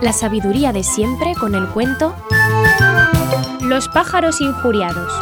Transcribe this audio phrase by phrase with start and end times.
[0.00, 2.14] La sabiduría de siempre con el cuento
[3.60, 5.12] Los pájaros injuriados.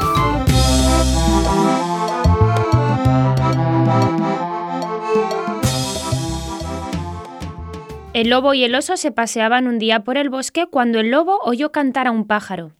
[8.12, 11.38] El lobo y el oso se paseaban un día por el bosque cuando el lobo
[11.42, 12.72] oyó cantar a un pájaro.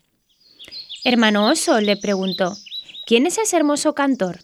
[1.03, 2.57] Hermano oso, le preguntó,
[3.07, 4.41] ¿quién es ese hermoso cantor?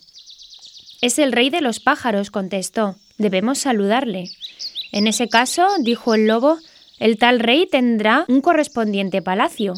[1.03, 2.97] Es el rey de los pájaros, contestó.
[3.19, 4.31] Debemos saludarle.
[4.91, 6.59] En ese caso, dijo el lobo,
[7.03, 9.75] el tal rey tendrá un correspondiente palacio.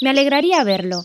[0.00, 1.04] Me alegraría verlo.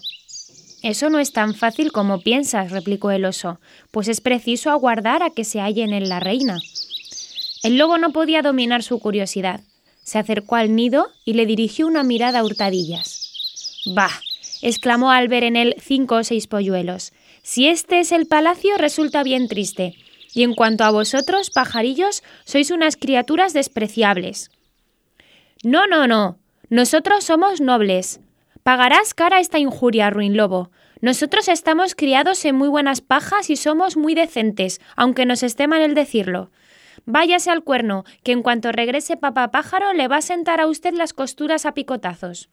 [0.82, 3.60] Eso no es tan fácil como piensas, replicó el oso,
[3.92, 6.58] pues es preciso aguardar a que se hallen en la reina.
[7.64, 9.60] El lobo no podía dominar su curiosidad.
[10.04, 13.84] Se acercó al nido y le dirigió una mirada a hurtadillas.
[13.94, 14.22] Bah,
[14.62, 17.12] exclamó al ver en él cinco o seis polluelos.
[17.44, 19.96] Si este es el palacio, resulta bien triste.
[20.34, 24.50] Y en cuanto a vosotros, pajarillos, sois unas criaturas despreciables.
[25.64, 26.40] No, no, no.
[26.70, 28.20] Nosotros somos nobles.
[28.64, 30.72] Pagarás cara esta injuria, ruin lobo.
[31.02, 35.82] Nosotros estamos criados en muy buenas pajas y somos muy decentes, aunque nos esté mal
[35.82, 36.52] el decirlo.
[37.06, 40.94] Váyase al cuerno, que en cuanto regrese papá pájaro le va a sentar a usted
[40.94, 42.50] las costuras a picotazos.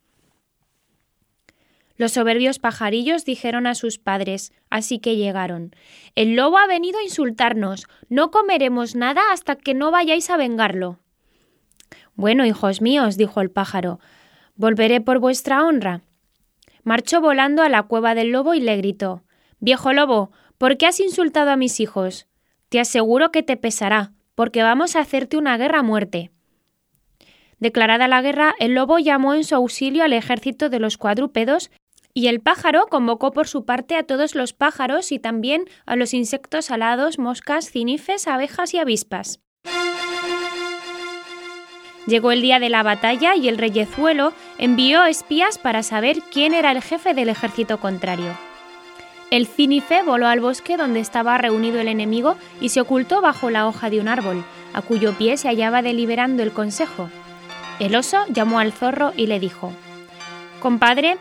[1.97, 5.75] Los soberbios pajarillos dijeron a sus padres, así que llegaron.
[6.15, 7.87] El lobo ha venido a insultarnos.
[8.09, 10.99] No comeremos nada hasta que no vayáis a vengarlo.
[12.17, 13.99] Bueno, hijos míos, dijo el pájaro,
[14.57, 16.03] volveré por vuestra honra.
[16.83, 19.25] Marchó volando a la cueva del lobo y le gritó
[19.59, 22.27] Viejo lobo, ¿por qué has insultado a mis hijos?
[22.69, 26.31] Te aseguro que te pesará, porque vamos a hacerte una guerra a muerte.
[27.59, 31.71] Declarada la guerra, el lobo llamó en su auxilio al ejército de los cuadrúpedos
[32.13, 36.15] y el pájaro convocó por su parte a todos los pájaros y también a los
[36.15, 39.41] insectos alados, moscas, cinifes, abejas y avispas.
[42.07, 46.71] Llegó el día de la batalla y el reyezuelo envió espías para saber quién era
[46.73, 48.37] el jefe del ejército contrario.
[49.31, 53.67] El cínife voló al bosque donde estaba reunido el enemigo y se ocultó bajo la
[53.67, 57.09] hoja de un árbol, a cuyo pie se hallaba deliberando el consejo.
[57.81, 59.73] El oso llamó al zorro y le dijo
[60.61, 61.17] Compadre,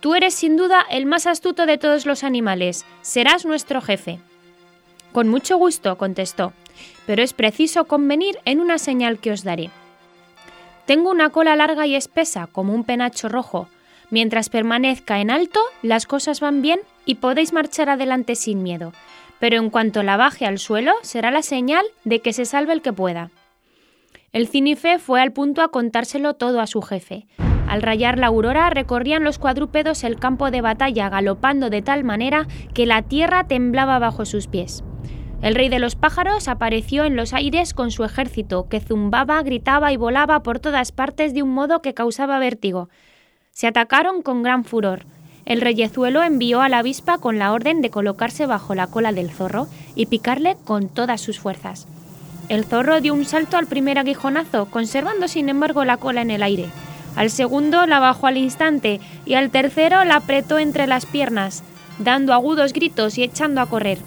[0.00, 4.20] Tú eres sin duda el más astuto de todos los animales, serás nuestro jefe.
[5.12, 6.52] Con mucho gusto, contestó,
[7.06, 9.70] pero es preciso convenir en una señal que os daré.
[10.86, 13.68] Tengo una cola larga y espesa, como un penacho rojo.
[14.10, 18.92] Mientras permanezca en alto, las cosas van bien y podéis marchar adelante sin miedo,
[19.40, 22.82] pero en cuanto la baje al suelo, será la señal de que se salve el
[22.82, 23.30] que pueda.
[24.32, 27.26] El cínife fue al punto a contárselo todo a su jefe.
[27.66, 32.46] Al rayar la aurora recorrían los cuadrúpedos el campo de batalla galopando de tal manera
[32.74, 34.84] que la tierra temblaba bajo sus pies.
[35.46, 39.92] El rey de los pájaros apareció en los aires con su ejército, que zumbaba, gritaba
[39.92, 42.88] y volaba por todas partes de un modo que causaba vértigo.
[43.52, 45.06] Se atacaron con gran furor.
[45.44, 49.30] El reyezuelo envió a la avispa con la orden de colocarse bajo la cola del
[49.30, 51.86] zorro y picarle con todas sus fuerzas.
[52.48, 56.42] El zorro dio un salto al primer aguijonazo, conservando sin embargo la cola en el
[56.42, 56.66] aire.
[57.14, 61.62] Al segundo la bajó al instante y al tercero la apretó entre las piernas,
[62.00, 63.98] dando agudos gritos y echando a correr.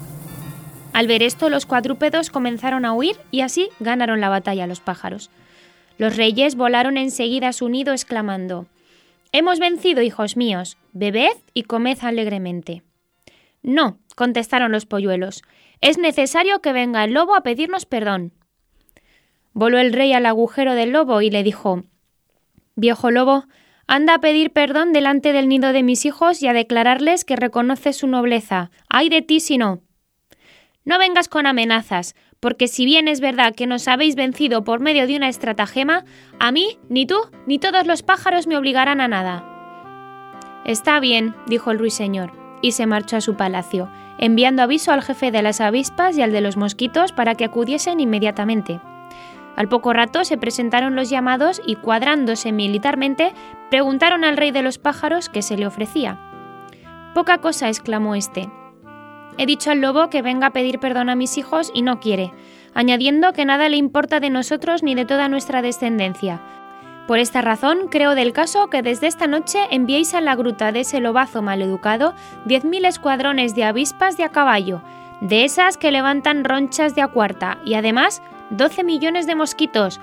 [0.92, 5.30] Al ver esto, los cuadrúpedos comenzaron a huir y así ganaron la batalla los pájaros.
[5.98, 8.66] Los reyes volaron enseguida a su nido exclamando
[9.32, 12.82] Hemos vencido, hijos míos, bebed y comed alegremente.
[13.62, 15.42] No, contestaron los polluelos,
[15.80, 18.32] es necesario que venga el lobo a pedirnos perdón.
[19.52, 21.84] Voló el rey al agujero del lobo y le dijo
[22.74, 23.44] Viejo lobo,
[23.86, 27.92] anda a pedir perdón delante del nido de mis hijos y a declararles que reconoce
[27.92, 28.70] su nobleza.
[28.88, 29.82] ¡Ay de ti si no!
[30.84, 35.06] No vengas con amenazas, porque si bien es verdad que nos habéis vencido por medio
[35.06, 36.04] de una estratagema,
[36.38, 39.44] a mí, ni tú, ni todos los pájaros me obligarán a nada.
[40.64, 42.32] Está bien, dijo el ruiseñor,
[42.62, 46.32] y se marchó a su palacio, enviando aviso al jefe de las avispas y al
[46.32, 48.80] de los mosquitos para que acudiesen inmediatamente.
[49.56, 53.34] Al poco rato se presentaron los llamados y, cuadrándose militarmente,
[53.70, 56.18] preguntaron al rey de los pájaros qué se le ofrecía.
[57.14, 58.48] Poca cosa, exclamó éste.
[59.40, 62.30] He dicho al lobo que venga a pedir perdón a mis hijos y no quiere,
[62.74, 66.42] añadiendo que nada le importa de nosotros ni de toda nuestra descendencia.
[67.06, 70.80] Por esta razón, creo del caso que desde esta noche enviéis a la gruta de
[70.80, 72.12] ese lobazo maleducado
[72.44, 74.82] diez mil escuadrones de avispas de a caballo,
[75.22, 78.20] de esas que levantan ronchas de a cuarta, y además
[78.50, 80.00] 12 millones de mosquitos,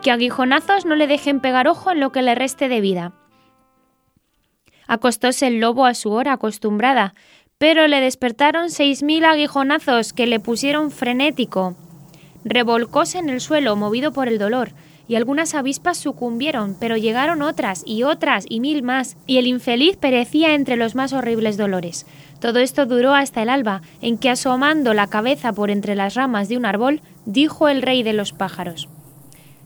[0.00, 3.12] que aguijonazos no le dejen pegar ojo en lo que le reste de vida.
[4.86, 7.14] Acostóse el lobo a su hora acostumbrada,
[7.58, 11.74] pero le despertaron seis mil aguijonazos que le pusieron frenético.
[12.44, 14.72] Revolcóse en el suelo, movido por el dolor,
[15.08, 19.96] y algunas avispas sucumbieron, pero llegaron otras y otras y mil más, y el infeliz
[19.96, 22.06] perecía entre los más horribles dolores.
[22.40, 26.48] Todo esto duró hasta el alba, en que asomando la cabeza por entre las ramas
[26.48, 28.88] de un árbol, dijo el rey de los pájaros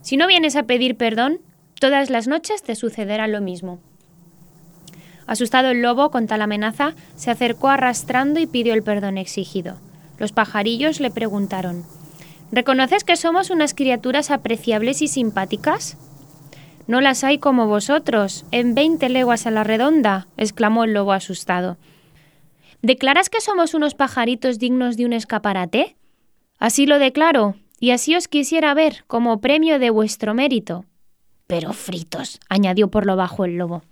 [0.02, 1.40] Si no vienes a pedir perdón,
[1.80, 3.80] todas las noches te sucederá lo mismo.
[5.30, 9.76] Asustado el lobo con tal amenaza, se acercó arrastrando y pidió el perdón exigido.
[10.18, 11.84] Los pajarillos le preguntaron
[12.50, 15.96] ¿Reconoces que somos unas criaturas apreciables y simpáticas?
[16.88, 21.76] No las hay como vosotros, en veinte leguas a la redonda, exclamó el lobo asustado.
[22.82, 25.94] ¿Declaras que somos unos pajaritos dignos de un escaparate?
[26.58, 30.86] Así lo declaro, y así os quisiera ver, como premio de vuestro mérito.
[31.46, 33.84] Pero fritos, añadió por lo bajo el lobo.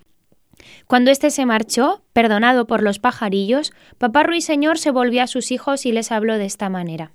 [0.87, 5.87] Cuando éste se marchó, perdonado por los pajarillos, papá Ruiseñor se volvió a sus hijos
[5.87, 7.13] y les habló de esta manera.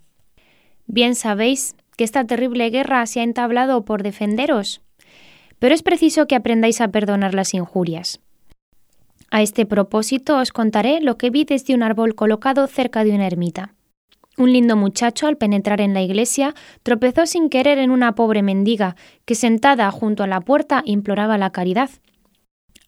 [0.88, 4.82] Bien sabéis que esta terrible guerra se ha entablado por defenderos,
[5.60, 8.20] pero es preciso que aprendáis a perdonar las injurias.
[9.32, 13.26] A este propósito os contaré lo que vi desde un árbol colocado cerca de una
[13.26, 13.74] ermita.
[14.38, 18.96] Un lindo muchacho, al penetrar en la iglesia, tropezó sin querer en una pobre mendiga,
[19.26, 21.90] que sentada junto a la puerta imploraba la caridad.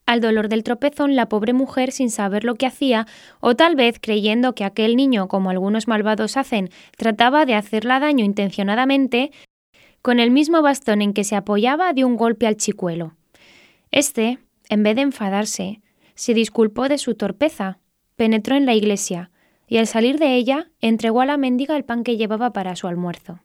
[0.06, 3.08] Al dolor del tropezón, la pobre mujer, sin saber lo que hacía,
[3.40, 8.24] o tal vez creyendo que aquel niño, como algunos malvados hacen, trataba de hacerla daño
[8.24, 9.32] intencionadamente,
[10.02, 13.16] con el mismo bastón en que se apoyaba dio un golpe al chicuelo.
[13.90, 14.38] Este,
[14.70, 15.82] en vez de enfadarse,
[16.14, 17.80] se disculpó de su torpeza,
[18.16, 19.32] penetró en la iglesia,
[19.68, 22.88] y al salir de ella entregó a la mendiga el pan que llevaba para su
[22.88, 23.40] almuerzo.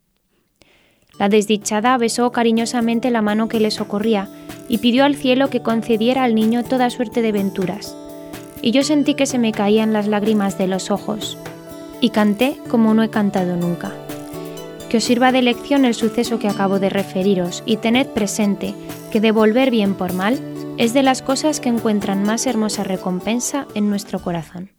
[1.19, 4.29] La desdichada besó cariñosamente la mano que le socorría
[4.69, 7.97] y pidió al cielo que concediera al niño toda suerte de venturas.
[8.63, 11.39] Y yo sentí que se me caían las lágrimas de los ojos,
[12.01, 13.93] y canté como no he cantado nunca.
[14.89, 18.75] Que os sirva de lección el suceso que acabo de referiros y tened presente
[19.13, 20.39] que devolver bien por mal
[20.79, 24.71] es de las cosas que encuentran más hermosa recompensa en nuestro corazón.